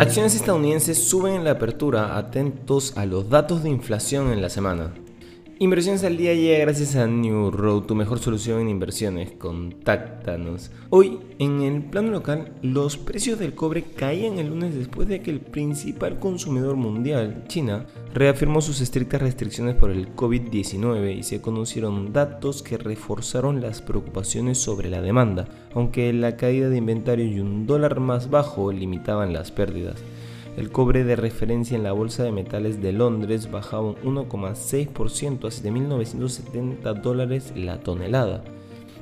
[0.00, 4.94] Acciones estadounidenses suben en la apertura, atentos a los datos de inflación en la semana.
[5.62, 9.32] Inversiones al día llega gracias a New Road, tu mejor solución en inversiones.
[9.32, 10.70] Contáctanos.
[10.88, 15.30] Hoy, en el plano local, los precios del cobre caían el lunes después de que
[15.30, 17.84] el principal consumidor mundial, China,
[18.14, 24.56] reafirmó sus estrictas restricciones por el COVID-19 y se conocieron datos que reforzaron las preocupaciones
[24.56, 29.50] sobre la demanda, aunque la caída de inventario y un dólar más bajo limitaban las
[29.50, 29.96] pérdidas.
[30.60, 35.48] El cobre de referencia en la Bolsa de Metales de Londres bajaba un 1,6% a
[35.48, 38.44] 7.970 dólares la tonelada.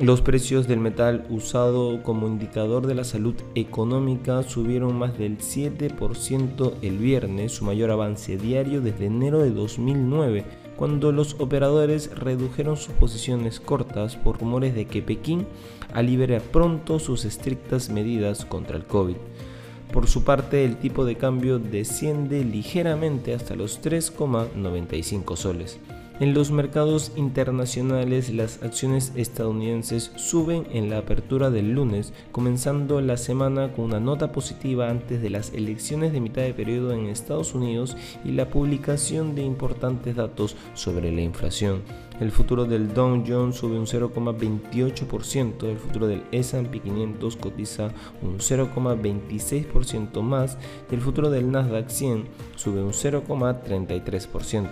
[0.00, 6.72] Los precios del metal usado como indicador de la salud económica subieron más del 7%
[6.82, 10.44] el viernes, su mayor avance diario desde enero de 2009,
[10.74, 15.46] cuando los operadores redujeron sus posiciones cortas por rumores de que Pekín
[15.92, 19.14] aliviará pronto sus estrictas medidas contra el COVID.
[19.94, 25.78] Por su parte, el tipo de cambio desciende ligeramente hasta los 3,95 soles.
[26.20, 33.16] En los mercados internacionales las acciones estadounidenses suben en la apertura del lunes, comenzando la
[33.16, 37.52] semana con una nota positiva antes de las elecciones de mitad de periodo en Estados
[37.52, 41.82] Unidos y la publicación de importantes datos sobre la inflación.
[42.20, 47.90] El futuro del Dow Jones sube un 0,28%, el futuro del S&P 500 cotiza
[48.22, 50.58] un 0,26% más
[50.92, 54.70] y el futuro del Nasdaq 100 sube un 0,33%.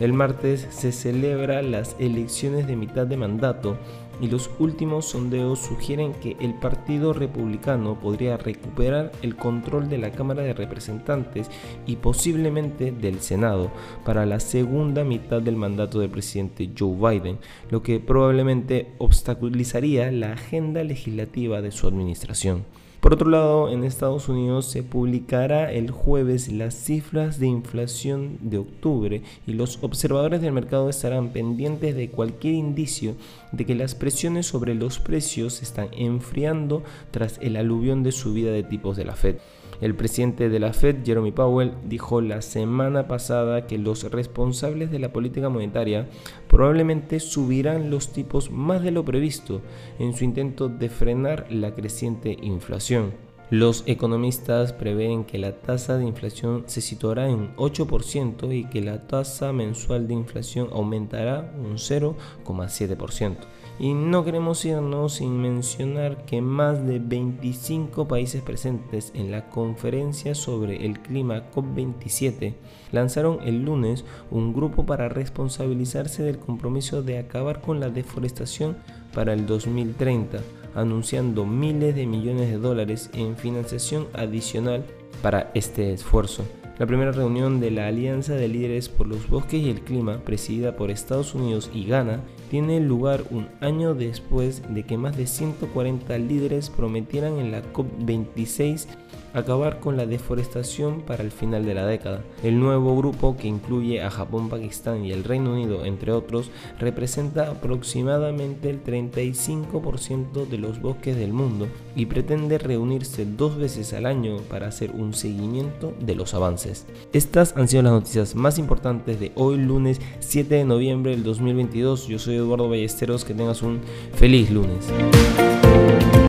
[0.00, 3.76] El martes se celebran las elecciones de mitad de mandato
[4.20, 10.10] y los últimos sondeos sugieren que el Partido Republicano podría recuperar el control de la
[10.10, 11.50] Cámara de Representantes
[11.86, 13.70] y posiblemente del Senado
[14.04, 17.38] para la segunda mitad del mandato del presidente Joe Biden,
[17.70, 22.64] lo que probablemente obstaculizaría la agenda legislativa de su administración.
[23.00, 28.58] Por otro lado, en Estados Unidos se publicará el jueves las cifras de inflación de
[28.58, 33.14] octubre y los observadores del mercado estarán pendientes de cualquier indicio
[33.52, 36.82] de que las presiones sobre los precios se están enfriando
[37.12, 39.36] tras el aluvión de subida de tipos de la Fed.
[39.80, 44.98] El presidente de la Fed, Jeremy Powell, dijo la semana pasada que los responsables de
[44.98, 46.08] la política monetaria
[46.48, 49.62] probablemente subirán los tipos más de lo previsto
[50.00, 53.27] en su intento de frenar la creciente inflación.
[53.50, 59.06] Los economistas prevén que la tasa de inflación se situará en 8% y que la
[59.06, 63.36] tasa mensual de inflación aumentará un 0,7%.
[63.78, 70.34] Y no queremos irnos sin mencionar que más de 25 países presentes en la conferencia
[70.34, 72.54] sobre el clima COP27
[72.92, 78.76] lanzaron el lunes un grupo para responsabilizarse del compromiso de acabar con la deforestación
[79.14, 80.38] para el 2030,
[80.74, 84.84] anunciando miles de millones de dólares en financiación adicional
[85.22, 86.44] para este esfuerzo.
[86.78, 90.76] La primera reunión de la Alianza de Líderes por los Bosques y el Clima, presidida
[90.76, 92.20] por Estados Unidos y Ghana,
[92.52, 98.86] tiene lugar un año después de que más de 140 líderes prometieran en la COP26
[99.34, 102.22] acabar con la deforestación para el final de la década.
[102.42, 107.50] El nuevo grupo, que incluye a Japón, Pakistán y el Reino Unido, entre otros, representa
[107.50, 114.38] aproximadamente el 35% de los bosques del mundo y pretende reunirse dos veces al año
[114.48, 116.86] para hacer un seguimiento de los avances.
[117.12, 122.08] Estas han sido las noticias más importantes de hoy lunes 7 de noviembre del 2022.
[122.08, 123.80] Yo soy Eduardo Ballesteros, que tengas un
[124.14, 124.86] feliz lunes.